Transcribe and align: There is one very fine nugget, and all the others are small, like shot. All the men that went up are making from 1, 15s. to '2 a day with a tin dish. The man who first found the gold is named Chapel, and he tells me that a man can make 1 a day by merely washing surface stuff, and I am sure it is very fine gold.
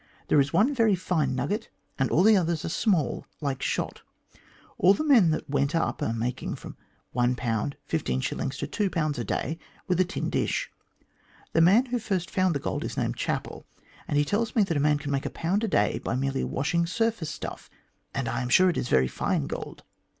There 0.29 0.39
is 0.39 0.51
one 0.51 0.73
very 0.73 0.95
fine 0.95 1.35
nugget, 1.35 1.69
and 1.99 2.09
all 2.09 2.23
the 2.23 2.35
others 2.35 2.65
are 2.65 2.69
small, 2.69 3.27
like 3.39 3.61
shot. 3.61 4.01
All 4.79 4.95
the 4.95 5.03
men 5.03 5.29
that 5.29 5.47
went 5.47 5.75
up 5.75 6.01
are 6.01 6.11
making 6.11 6.55
from 6.55 6.75
1, 7.11 7.35
15s. 7.35 8.57
to 8.57 8.65
'2 8.65 8.89
a 8.95 9.23
day 9.23 9.59
with 9.87 9.99
a 9.99 10.03
tin 10.03 10.31
dish. 10.31 10.71
The 11.53 11.61
man 11.61 11.85
who 11.85 11.99
first 11.99 12.31
found 12.31 12.55
the 12.55 12.59
gold 12.59 12.83
is 12.83 12.97
named 12.97 13.15
Chapel, 13.15 13.67
and 14.07 14.17
he 14.17 14.25
tells 14.25 14.55
me 14.55 14.63
that 14.63 14.75
a 14.77 14.79
man 14.79 14.97
can 14.97 15.11
make 15.11 15.25
1 15.27 15.59
a 15.61 15.67
day 15.67 15.99
by 15.99 16.15
merely 16.15 16.43
washing 16.43 16.87
surface 16.87 17.29
stuff, 17.29 17.69
and 18.11 18.27
I 18.27 18.41
am 18.41 18.49
sure 18.49 18.71
it 18.71 18.77
is 18.77 18.89
very 18.89 19.07
fine 19.07 19.45
gold. 19.45 19.83